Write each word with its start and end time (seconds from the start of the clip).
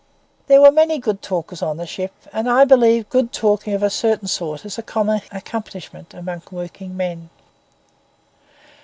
There 0.47 0.61
were 0.61 0.71
many 0.71 0.97
good 0.97 1.21
talkers 1.21 1.61
on 1.61 1.77
the 1.77 1.85
ship; 1.85 2.11
and 2.33 2.49
I 2.49 2.65
believe 2.65 3.07
good 3.09 3.31
talking 3.31 3.75
of 3.75 3.83
a 3.83 3.91
certain 3.91 4.27
sort 4.27 4.65
is 4.65 4.79
a 4.79 4.81
common 4.81 5.21
accomplishment 5.31 6.15
among 6.15 6.41
working 6.49 6.97
men. 6.97 7.29